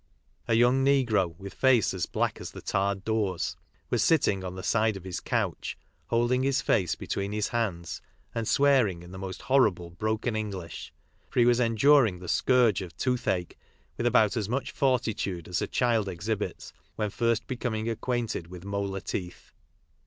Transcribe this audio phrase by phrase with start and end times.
[0.47, 3.55] A young negro, with face as black as the tarred doors,
[3.91, 5.77] was sitting on the side of his couch,
[6.07, 8.01] holding his tace between his hands,
[8.33, 10.91] and swearing in the most horrible broken English,
[11.29, 13.55] for he was enduring the scourge of toothache
[13.95, 19.01] with about as much fortitude as a child exhibits when first becoming acquainted with molar
[19.01, 19.51] teeth.